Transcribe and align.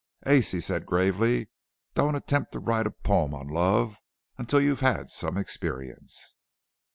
"Ace," 0.25 0.49
he 0.51 0.59
said 0.59 0.87
gravely, 0.87 1.47
"don't 1.93 2.15
attempt 2.15 2.51
to 2.51 2.59
write 2.59 2.87
a 2.87 2.89
poem 2.89 3.35
on 3.35 3.47
'Love' 3.47 3.97
until 4.35 4.59
you've 4.59 4.79
had 4.79 5.11
some 5.11 5.37
experience." 5.37 6.37